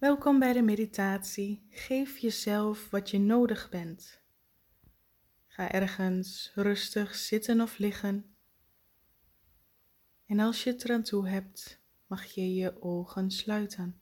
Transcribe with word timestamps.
Welkom 0.00 0.38
bij 0.38 0.52
de 0.52 0.62
meditatie. 0.62 1.66
Geef 1.70 2.18
jezelf 2.18 2.90
wat 2.90 3.10
je 3.10 3.18
nodig 3.18 3.68
bent. 3.68 4.20
Ga 5.46 5.72
ergens 5.72 6.52
rustig 6.54 7.14
zitten 7.14 7.60
of 7.60 7.78
liggen. 7.78 8.34
En 10.26 10.40
als 10.40 10.64
je 10.64 10.70
het 10.70 10.84
eraan 10.84 11.02
toe 11.02 11.28
hebt, 11.28 11.80
mag 12.06 12.24
je 12.24 12.54
je 12.54 12.82
ogen 12.82 13.30
sluiten. 13.30 14.00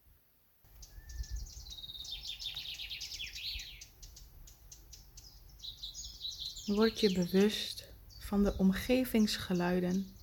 Word 6.67 7.01
je 7.01 7.13
bewust 7.13 7.93
van 8.19 8.45
de 8.45 8.57
omgevingsgeluiden 8.59 10.17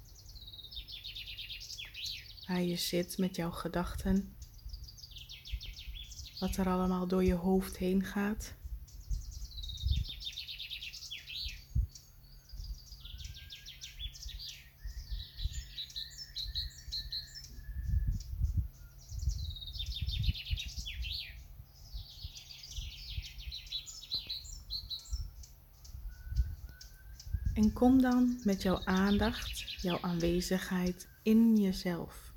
waar 2.47 2.61
je 2.61 2.75
zit 2.75 3.17
met 3.17 3.35
jouw 3.35 3.51
gedachten 3.51 4.35
wat 6.45 6.55
er 6.57 6.67
allemaal 6.67 7.07
door 7.07 7.23
je 7.23 7.33
hoofd 7.33 7.77
heen 7.77 8.03
gaat. 8.03 8.53
En 27.53 27.73
kom 27.73 28.01
dan 28.01 28.39
met 28.43 28.61
jouw 28.61 28.81
aandacht, 28.83 29.81
jouw 29.81 29.97
aanwezigheid 30.01 31.07
in 31.23 31.57
jezelf. 31.57 32.33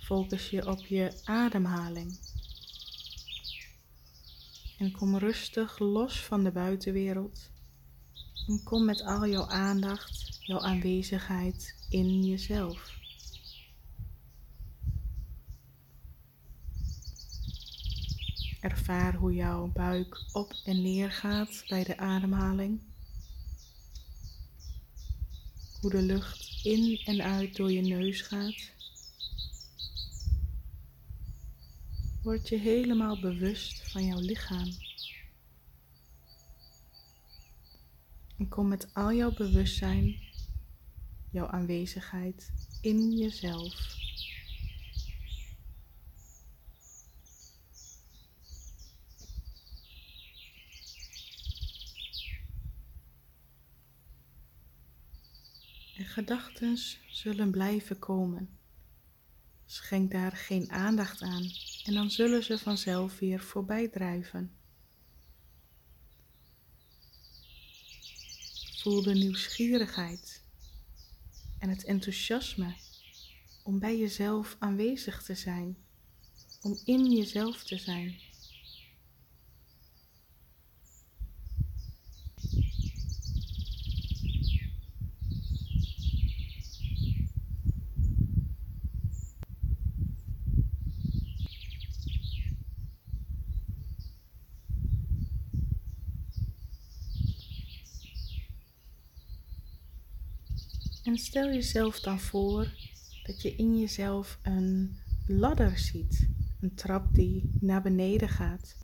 Focus 0.00 0.50
je 0.50 0.66
op 0.66 0.86
je 0.86 1.20
ademhaling. 1.24 2.37
En 4.78 4.92
kom 4.92 5.16
rustig 5.16 5.78
los 5.78 6.24
van 6.24 6.44
de 6.44 6.50
buitenwereld. 6.50 7.50
En 8.46 8.62
kom 8.64 8.84
met 8.84 9.02
al 9.02 9.26
jouw 9.26 9.46
aandacht, 9.46 10.38
jouw 10.40 10.60
aanwezigheid 10.60 11.86
in 11.88 12.24
jezelf. 12.24 12.96
Ervaar 18.60 19.14
hoe 19.14 19.34
jouw 19.34 19.66
buik 19.66 20.24
op 20.32 20.52
en 20.64 20.82
neer 20.82 21.12
gaat 21.12 21.64
bij 21.68 21.84
de 21.84 21.96
ademhaling. 21.96 22.80
Hoe 25.80 25.90
de 25.90 26.02
lucht 26.02 26.64
in 26.64 27.00
en 27.04 27.22
uit 27.22 27.56
door 27.56 27.72
je 27.72 27.80
neus 27.82 28.20
gaat. 28.20 28.77
Word 32.28 32.48
je 32.48 32.56
helemaal 32.58 33.20
bewust 33.20 33.90
van 33.90 34.04
jouw 34.04 34.20
lichaam. 34.20 34.68
En 38.38 38.48
kom 38.48 38.68
met 38.68 38.94
al 38.94 39.12
jouw 39.12 39.32
bewustzijn, 39.32 40.16
jouw 41.30 41.46
aanwezigheid 41.46 42.52
in 42.80 43.16
jezelf. 43.16 43.96
En 55.96 56.04
gedachten 56.04 56.78
zullen 57.06 57.50
blijven 57.50 57.98
komen. 57.98 58.58
Schenk 59.66 60.10
daar 60.10 60.32
geen 60.32 60.70
aandacht 60.70 61.22
aan 61.22 61.50
en 61.88 61.94
dan 61.94 62.10
zullen 62.10 62.44
ze 62.44 62.58
vanzelf 62.58 63.18
weer 63.18 63.40
voorbij 63.40 63.88
drijven. 63.88 64.52
Voel 68.76 69.02
de 69.02 69.14
nieuwsgierigheid 69.14 70.44
en 71.58 71.68
het 71.68 71.84
enthousiasme 71.84 72.74
om 73.62 73.78
bij 73.78 73.98
jezelf 73.98 74.56
aanwezig 74.58 75.22
te 75.22 75.34
zijn, 75.34 75.76
om 76.62 76.80
in 76.84 77.10
jezelf 77.10 77.64
te 77.64 77.78
zijn. 77.78 78.20
En 101.18 101.24
stel 101.24 101.52
jezelf 101.52 102.00
dan 102.00 102.20
voor 102.20 102.74
dat 103.22 103.42
je 103.42 103.54
in 103.54 103.78
jezelf 103.78 104.38
een 104.42 104.96
ladder 105.26 105.78
ziet, 105.78 106.28
een 106.60 106.74
trap 106.74 107.14
die 107.14 107.50
naar 107.60 107.82
beneden 107.82 108.28
gaat. 108.28 108.76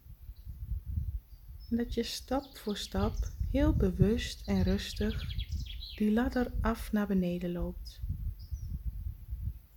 En 1.70 1.76
dat 1.76 1.94
je 1.94 2.02
stap 2.02 2.56
voor 2.56 2.76
stap 2.76 3.14
heel 3.50 3.76
bewust 3.76 4.48
en 4.48 4.62
rustig 4.62 5.24
die 5.96 6.12
ladder 6.12 6.52
af 6.60 6.92
naar 6.92 7.06
beneden 7.06 7.52
loopt. 7.52 8.00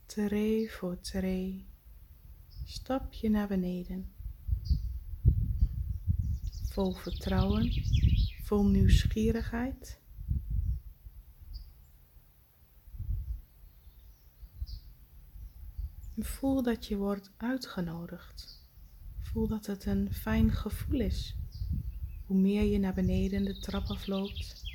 Tree 0.06 0.72
voor 0.72 1.00
tree, 1.00 1.66
stapje 2.66 3.30
naar 3.30 3.48
beneden. 3.48 4.12
Vol 6.70 6.94
vertrouwen, 6.94 7.72
vol 8.44 8.68
nieuwsgierigheid 8.68 10.00
voel 16.26 16.64
dat 16.64 16.86
je 16.86 16.98
wordt 16.98 17.32
uitgenodigd. 17.38 18.66
Voel 19.22 19.48
dat 19.48 19.66
het 19.66 19.86
een 19.86 20.14
fijn 20.14 20.52
gevoel 20.52 21.00
is. 21.00 21.36
Hoe 22.26 22.38
meer 22.38 22.64
je 22.64 22.80
naar 22.80 22.94
beneden 22.94 23.44
de 23.46 23.60
trap 23.60 23.86
afloopt, 23.88 24.67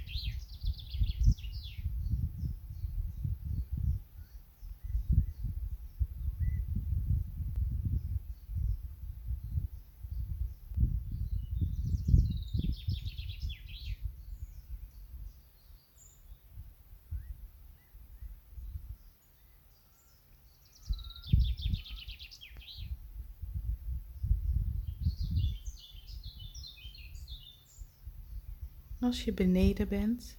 Als 29.02 29.24
je 29.24 29.32
beneden 29.32 29.88
bent 29.88 30.38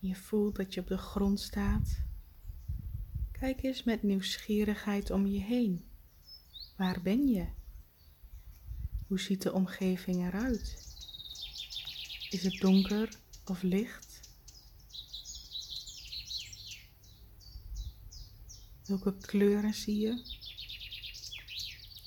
en 0.00 0.08
je 0.08 0.14
voelt 0.14 0.56
dat 0.56 0.74
je 0.74 0.80
op 0.80 0.86
de 0.86 0.98
grond 0.98 1.40
staat, 1.40 2.02
kijk 3.30 3.62
eens 3.62 3.84
met 3.84 4.02
nieuwsgierigheid 4.02 5.10
om 5.10 5.26
je 5.26 5.40
heen. 5.40 5.84
Waar 6.76 7.02
ben 7.02 7.26
je? 7.28 7.46
Hoe 9.06 9.20
ziet 9.20 9.42
de 9.42 9.52
omgeving 9.52 10.26
eruit? 10.26 10.96
Is 12.30 12.42
het 12.42 12.60
donker 12.60 13.18
of 13.44 13.62
licht? 13.62 14.20
Welke 18.86 19.16
kleuren 19.16 19.74
zie 19.74 19.98
je? 19.98 20.22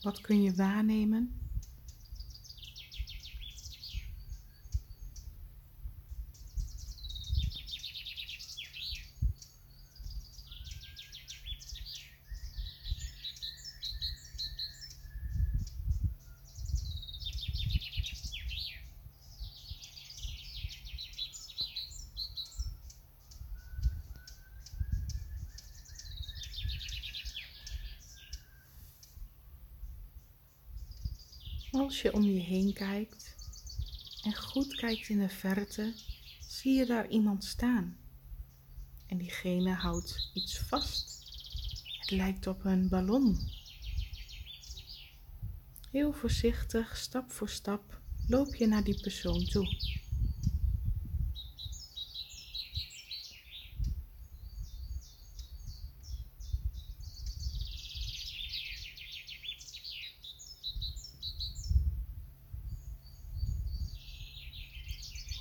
Wat 0.02 0.22
kun 0.22 0.42
je 0.42 0.54
waarnemen? 0.54 1.41
Als 31.82 32.02
je 32.02 32.14
om 32.14 32.24
je 32.24 32.40
heen 32.40 32.74
kijkt 32.74 33.36
en 34.24 34.36
goed 34.36 34.76
kijkt 34.76 35.10
in 35.10 35.20
de 35.20 35.30
verte, 35.30 35.94
zie 36.40 36.74
je 36.74 36.86
daar 36.86 37.10
iemand 37.10 37.44
staan. 37.44 37.98
En 39.08 39.18
diegene 39.18 39.74
houdt 39.74 40.32
iets 40.34 40.60
vast. 40.60 41.26
Het 42.00 42.12
lijkt 42.12 42.48
op 42.48 42.66
een 42.66 42.90
ballon. 42.90 43.40
Heel 45.92 46.14
voorzichtig, 46.14 46.98
stap 46.98 47.32
voor 47.32 47.50
stap, 47.50 48.02
loop 48.28 48.56
je 48.56 48.68
naar 48.68 48.84
die 48.84 49.02
persoon 49.02 49.46
toe. 49.46 50.00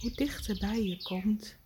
Hoe 0.00 0.10
dichter 0.50 0.68
bij 0.68 0.84
je 0.84 1.02
komt, 1.02 1.56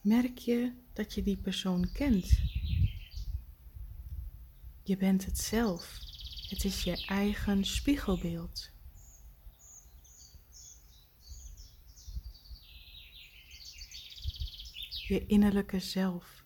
merk 0.00 0.38
je 0.38 0.72
dat 0.92 1.14
je 1.14 1.22
die 1.22 1.36
persoon 1.36 1.92
kent. 1.92 2.40
Je 4.82 4.96
bent 4.96 5.24
het 5.24 5.38
zelf. 5.38 5.98
Het 6.48 6.64
is 6.64 6.82
je 6.82 7.06
eigen 7.06 7.64
spiegelbeeld. 7.64 8.70
Je 15.06 15.26
innerlijke 15.26 15.80
zelf. 15.80 16.44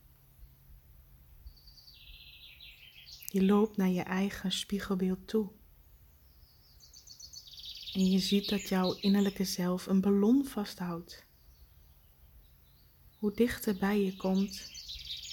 Je 3.27 3.45
loopt 3.45 3.77
naar 3.77 3.89
je 3.89 4.03
eigen 4.03 4.53
spiegelbeeld 4.53 5.29
toe. 5.29 5.60
En 7.93 8.11
je 8.11 8.19
ziet 8.19 8.49
dat 8.49 8.69
jouw 8.69 8.95
innerlijke 8.95 9.45
zelf 9.45 9.87
een 9.87 10.01
ballon 10.01 10.47
vasthoudt. 10.47 11.25
Hoe 13.19 13.35
dichter 13.35 13.77
bij 13.77 14.05
je 14.05 14.17
komt, 14.17 14.71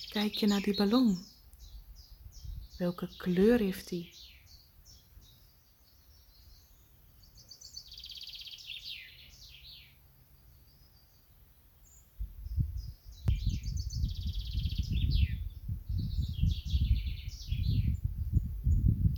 kijk 0.10 0.34
je 0.34 0.48
naar 0.48 0.62
die 0.62 0.76
ballon. 0.76 1.26
Welke 2.78 3.10
kleur 3.18 3.60
heeft 3.60 3.90
die? 3.90 4.14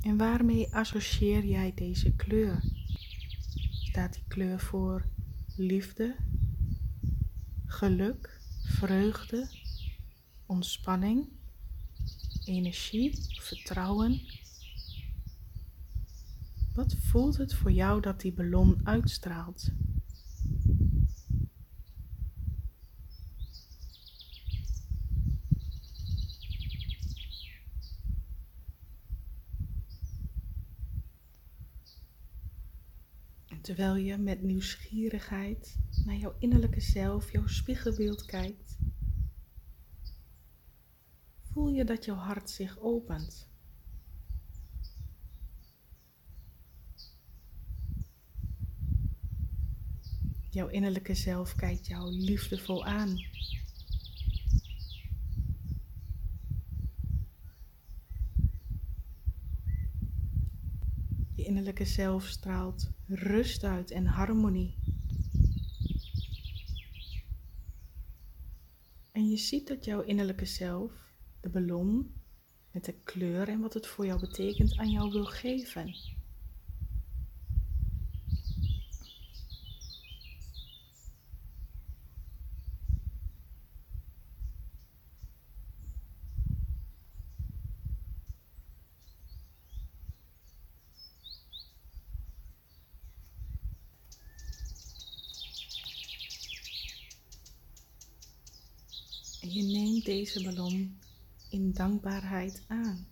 En 0.01 0.17
waarmee 0.17 0.75
associeer 0.75 1.45
jij 1.45 1.71
deze 1.75 2.15
kleur? 2.15 2.78
Staat 3.89 4.13
die 4.13 4.23
kleur 4.27 4.59
voor 4.59 5.05
liefde, 5.55 6.15
geluk, 7.65 8.39
vreugde, 8.63 9.49
ontspanning, 10.45 11.27
energie, 12.45 13.17
vertrouwen? 13.41 14.21
Wat 16.73 16.95
voelt 16.99 17.37
het 17.37 17.53
voor 17.53 17.71
jou 17.71 18.01
dat 18.01 18.21
die 18.21 18.33
ballon 18.33 18.79
uitstraalt? 18.83 19.71
Terwijl 33.61 33.95
je 33.95 34.17
met 34.17 34.41
nieuwsgierigheid 34.41 35.75
naar 36.05 36.15
jouw 36.15 36.35
innerlijke 36.39 36.81
zelf, 36.81 37.31
jouw 37.31 37.47
spiegelbeeld 37.47 38.25
kijkt, 38.25 38.77
voel 41.41 41.69
je 41.69 41.83
dat 41.83 42.05
jouw 42.05 42.15
hart 42.15 42.49
zich 42.49 42.79
opent. 42.79 43.47
Jouw 50.49 50.67
innerlijke 50.67 51.13
zelf 51.15 51.55
kijkt 51.55 51.87
jou 51.87 52.11
liefdevol 52.11 52.85
aan. 52.85 53.17
Je 61.39 61.45
innerlijke 61.45 61.85
zelf 61.85 62.25
straalt 62.25 62.89
rust 63.07 63.63
uit 63.63 63.91
en 63.91 64.05
harmonie. 64.05 64.75
En 69.11 69.29
je 69.29 69.37
ziet 69.37 69.67
dat 69.67 69.85
jouw 69.85 70.01
innerlijke 70.01 70.45
zelf, 70.45 70.91
de 71.41 71.49
ballon, 71.49 72.13
met 72.71 72.85
de 72.85 72.93
kleur 73.03 73.47
en 73.47 73.59
wat 73.59 73.73
het 73.73 73.87
voor 73.87 74.05
jou 74.05 74.19
betekent, 74.19 74.77
aan 74.77 74.91
jou 74.91 75.11
wil 75.11 75.25
geven. 75.25 75.95
Je 99.51 99.63
neemt 99.63 100.05
deze 100.05 100.41
ballon 100.41 100.99
in 101.47 101.71
dankbaarheid 101.73 102.63
aan. 102.67 103.07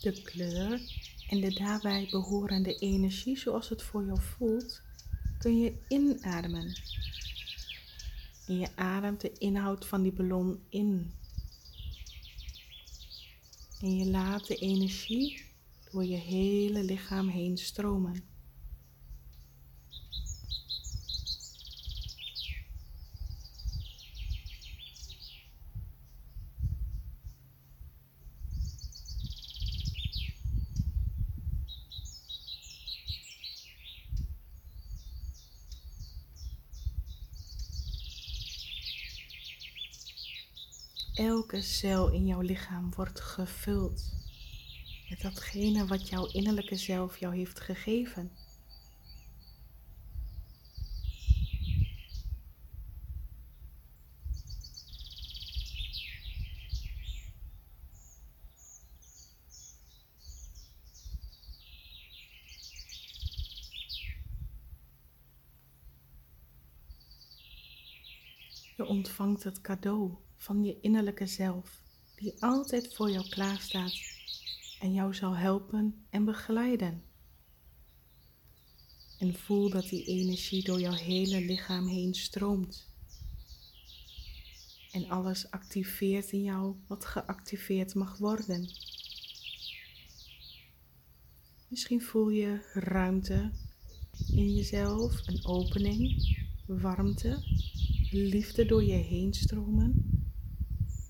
De 0.00 0.22
kleur 0.22 0.80
en 1.28 1.40
de 1.40 1.54
daarbij 1.54 2.08
behorende 2.10 2.78
energie 2.78 3.38
zoals 3.38 3.68
het 3.68 3.82
voor 3.82 4.04
jou 4.04 4.20
voelt, 4.20 4.82
kun 5.38 5.58
je 5.58 5.72
inademen. 5.88 6.76
En 8.46 8.58
je 8.58 8.68
ademt 8.74 9.20
de 9.20 9.32
inhoud 9.32 9.86
van 9.86 10.02
die 10.02 10.12
ballon 10.12 10.60
in. 10.68 11.12
En 13.80 13.96
je 13.96 14.06
laat 14.06 14.46
de 14.46 14.56
energie 14.56 15.44
door 15.90 16.04
je 16.04 16.16
hele 16.16 16.82
lichaam 16.82 17.28
heen 17.28 17.58
stromen. 17.58 18.35
Elke 41.46 41.62
cel 41.62 42.08
in 42.08 42.26
jouw 42.26 42.40
lichaam 42.40 42.94
wordt 42.94 43.20
gevuld 43.20 44.12
met 45.08 45.20
datgene 45.20 45.86
wat 45.86 46.08
jouw 46.08 46.26
innerlijke 46.26 46.76
zelf 46.76 47.18
jou 47.18 47.36
heeft 47.36 47.60
gegeven. 47.60 48.32
Je 68.76 68.84
ontvangt 68.86 69.42
het 69.42 69.60
cadeau 69.60 70.25
van 70.36 70.64
je 70.64 70.80
innerlijke 70.80 71.26
zelf, 71.26 71.82
die 72.16 72.42
altijd 72.42 72.94
voor 72.94 73.10
jou 73.10 73.28
klaarstaat 73.28 73.94
en 74.80 74.92
jou 74.92 75.14
zal 75.14 75.36
helpen 75.36 76.06
en 76.10 76.24
begeleiden. 76.24 77.02
En 79.18 79.34
voel 79.34 79.70
dat 79.70 79.88
die 79.88 80.04
energie 80.04 80.64
door 80.64 80.80
jouw 80.80 80.92
hele 80.92 81.40
lichaam 81.40 81.86
heen 81.86 82.14
stroomt. 82.14 82.90
En 84.92 85.08
alles 85.08 85.50
activeert 85.50 86.32
in 86.32 86.42
jou 86.42 86.76
wat 86.86 87.04
geactiveerd 87.04 87.94
mag 87.94 88.16
worden. 88.16 88.68
Misschien 91.68 92.02
voel 92.02 92.28
je 92.28 92.70
ruimte 92.72 93.50
in 94.26 94.54
jezelf, 94.54 95.26
een 95.26 95.44
opening, 95.44 96.36
warmte, 96.66 97.42
liefde 98.10 98.66
door 98.66 98.84
je 98.84 98.92
heen 98.92 99.34
stromen. 99.34 100.15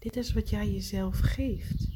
Dit 0.07 0.17
is 0.17 0.33
wat 0.33 0.51
jij 0.51 0.73
jezelf 0.73 1.19
geeft. 1.19 1.89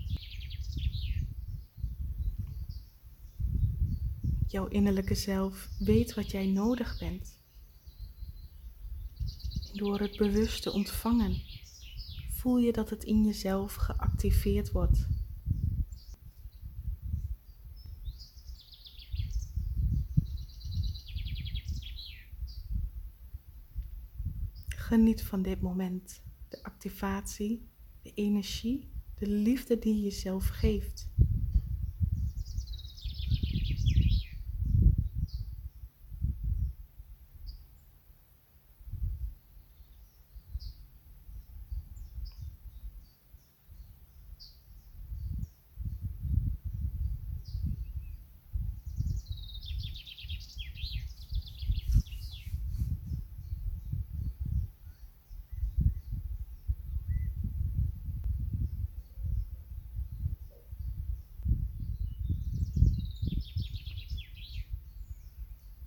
Jouw 4.47 4.67
innerlijke 4.67 5.15
zelf 5.15 5.69
weet 5.79 6.15
wat 6.15 6.31
jij 6.31 6.47
nodig 6.47 6.99
bent. 6.99 7.39
En 9.71 9.77
door 9.77 10.01
het 10.01 10.17
bewust 10.17 10.63
te 10.63 10.73
ontvangen, 10.73 11.43
voel 12.31 12.59
je 12.59 12.73
dat 12.73 12.91
het 12.91 13.05
in 13.05 13.25
jezelf 13.25 13.75
geactiveerd 13.75 14.71
wordt. 14.73 15.07
Geniet 24.69 25.23
van 25.23 25.43
dit 25.43 25.61
moment, 25.61 26.23
de 26.49 26.63
activatie, 26.63 27.69
de 28.03 28.13
energie, 28.15 28.89
de 29.15 29.27
liefde 29.27 29.79
die 29.79 29.95
je 29.95 30.01
jezelf 30.01 30.49
geeft. 30.49 31.10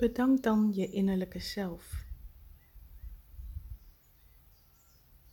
Bedank 0.04 0.44
dan 0.44 0.74
je 0.74 0.92
innerlijke 0.92 1.40
zelf. 1.40 2.06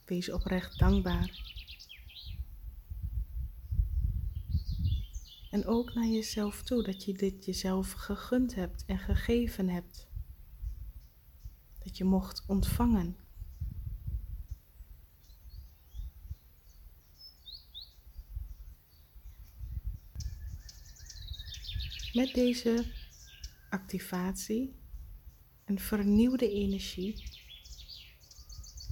Wees 0.04 0.30
oprecht 0.30 0.78
dankbaar. 0.78 1.54
En 5.50 5.66
ook 5.66 5.94
naar 5.94 6.06
jezelf 6.06 6.62
toe 6.62 6.82
dat 6.82 7.04
je 7.04 7.12
dit 7.12 7.44
jezelf 7.44 7.92
gegund 7.92 8.54
hebt 8.54 8.84
en 8.84 8.98
gegeven 8.98 9.68
hebt. 9.68 10.08
Dat 11.78 11.96
je 11.96 12.04
mocht 12.04 12.44
ontvangen. 12.46 13.16
Met 22.12 22.34
deze 22.34 22.99
activatie 23.70 24.74
en 25.64 25.78
vernieuwde 25.78 26.50
energie 26.50 27.22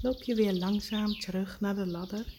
loop 0.03 0.23
je 0.23 0.35
weer 0.35 0.53
langzaam 0.53 1.13
terug 1.13 1.61
naar 1.61 1.75
de 1.75 1.87
ladder. 1.87 2.37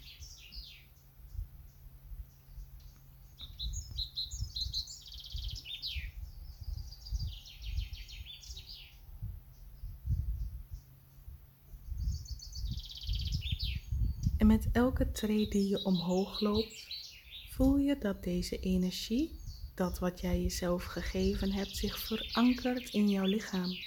En 14.38 14.48
met 14.48 14.70
elke 14.72 15.12
tree 15.12 15.48
die 15.48 15.68
je 15.68 15.86
omhoog 15.86 16.40
loopt, 16.40 16.88
voel 17.50 17.78
je 17.78 17.98
dat 17.98 18.24
deze 18.24 18.60
energie 18.60 19.40
dat 19.80 20.00
wat 20.00 20.20
jij 20.20 20.42
jezelf 20.42 20.84
gegeven 20.84 21.52
hebt 21.52 21.78
zich 21.78 22.00
verankert 22.00 22.90
in 22.90 23.10
jouw 23.10 23.26
lichaam. 23.26 23.78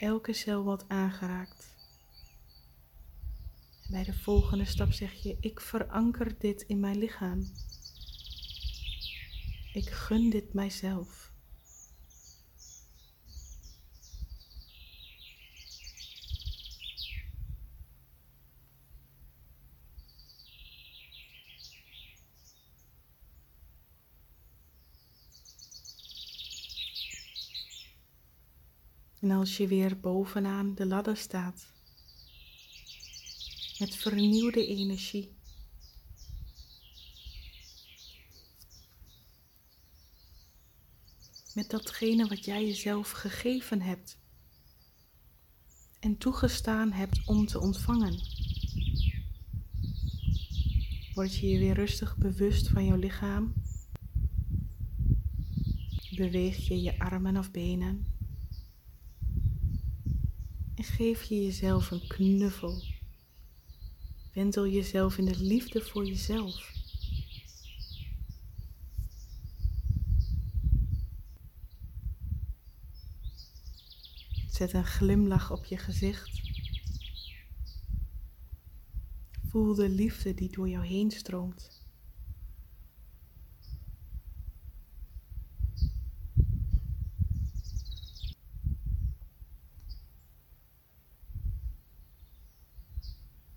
Elke 0.00 0.32
cel 0.32 0.62
wordt 0.62 0.88
aangeraakt. 0.88 1.74
En 3.82 3.90
bij 3.90 4.04
de 4.04 4.14
volgende 4.14 4.64
stap 4.64 4.92
zeg 4.92 5.12
je: 5.12 5.36
Ik 5.40 5.60
veranker 5.60 6.38
dit 6.38 6.62
in 6.62 6.80
mijn 6.80 6.98
lichaam. 6.98 7.52
Ik 9.72 9.90
gun 9.90 10.30
dit 10.30 10.52
mijzelf. 10.52 11.29
En 29.20 29.30
als 29.30 29.56
je 29.56 29.66
weer 29.66 30.00
bovenaan 30.00 30.74
de 30.74 30.86
ladder 30.86 31.16
staat, 31.16 31.72
met 33.78 33.94
vernieuwde 33.94 34.66
energie, 34.66 35.38
met 41.54 41.70
datgene 41.70 42.28
wat 42.28 42.44
jij 42.44 42.66
jezelf 42.66 43.10
gegeven 43.10 43.80
hebt 43.80 44.18
en 46.00 46.18
toegestaan 46.18 46.92
hebt 46.92 47.26
om 47.26 47.46
te 47.46 47.60
ontvangen. 47.60 48.20
Word 51.14 51.34
je 51.34 51.46
je 51.46 51.58
weer 51.58 51.74
rustig 51.74 52.16
bewust 52.16 52.68
van 52.68 52.84
jouw 52.84 52.96
lichaam? 52.96 53.54
Beweeg 56.16 56.68
je 56.68 56.82
je 56.82 56.98
armen 56.98 57.36
of 57.36 57.50
benen? 57.50 58.19
En 60.80 60.86
geef 60.86 61.22
je 61.22 61.44
jezelf 61.44 61.90
een 61.90 62.06
knuffel. 62.06 62.82
Wendel 64.34 64.66
jezelf 64.68 65.18
in 65.18 65.24
de 65.24 65.36
liefde 65.40 65.80
voor 65.80 66.06
jezelf. 66.06 66.72
Zet 74.50 74.72
een 74.72 74.84
glimlach 74.84 75.50
op 75.50 75.64
je 75.64 75.76
gezicht. 75.76 76.42
Voel 79.48 79.74
de 79.74 79.88
liefde 79.88 80.34
die 80.34 80.50
door 80.50 80.68
jou 80.68 80.86
heen 80.86 81.10
stroomt. 81.10 81.80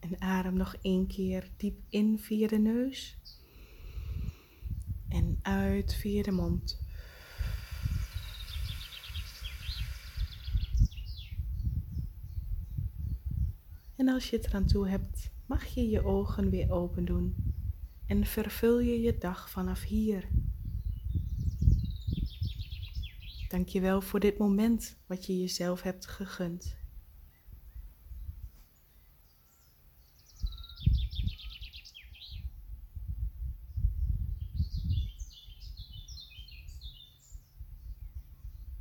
En 0.03 0.19
nog 0.53 0.75
één 0.81 1.07
keer 1.07 1.49
diep 1.57 1.79
in 1.89 2.19
via 2.19 2.47
de 2.47 2.59
neus. 2.59 3.17
En 5.09 5.39
uit 5.41 5.93
via 5.93 6.23
de 6.23 6.31
mond. 6.31 6.81
En 13.95 14.09
als 14.09 14.29
je 14.29 14.35
het 14.35 14.45
eraan 14.45 14.65
toe 14.65 14.87
hebt, 14.87 15.31
mag 15.45 15.65
je 15.65 15.89
je 15.89 16.03
ogen 16.03 16.49
weer 16.49 16.71
open 16.71 17.05
doen. 17.05 17.35
En 18.05 18.25
vervul 18.25 18.79
je 18.79 19.01
je 19.01 19.17
dag 19.17 19.49
vanaf 19.49 19.83
hier. 19.83 20.27
Dankjewel 23.47 24.01
voor 24.01 24.19
dit 24.19 24.37
moment 24.37 24.97
wat 25.07 25.25
je 25.25 25.39
jezelf 25.39 25.81
hebt 25.81 26.07
gegund. 26.07 26.75